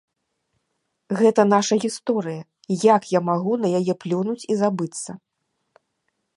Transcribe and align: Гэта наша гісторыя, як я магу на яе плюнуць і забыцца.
Гэта 1.19 1.41
наша 1.53 1.75
гісторыя, 1.83 2.41
як 2.95 3.03
я 3.11 3.19
магу 3.29 3.53
на 3.65 3.73
яе 3.83 3.93
плюнуць 4.05 4.47
і 4.55 4.61
забыцца. 4.63 5.11